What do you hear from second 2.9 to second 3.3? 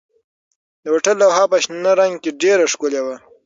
وه.